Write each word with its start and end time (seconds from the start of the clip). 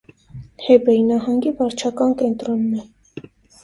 Հեբեյ 0.67 1.03
նահանգի 1.11 1.55
վարչական 1.61 2.19
կենտրոնն 2.25 2.77
է։ 2.85 3.33